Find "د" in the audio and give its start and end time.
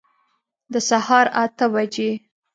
0.73-0.75